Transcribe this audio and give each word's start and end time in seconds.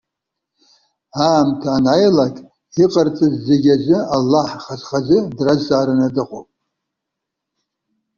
Аамҭа 1.25 1.69
анааилак, 1.77 2.35
иҟарҵаз 2.83 3.33
зегьы 3.47 3.73
азы 3.75 3.97
Аллаҳ 4.15 4.49
хаз-хазы 4.63 5.17
дразҵаараны 5.37 6.07
дыҟоуп. 6.15 6.47